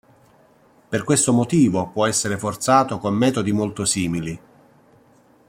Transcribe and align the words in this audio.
Per 0.89 1.03
questo 1.03 1.31
motivo 1.31 1.89
può 1.89 2.07
essere 2.07 2.35
forzato 2.35 2.97
con 2.97 3.13
metodi 3.13 3.51
molto 3.51 3.85
simili. 3.85 4.39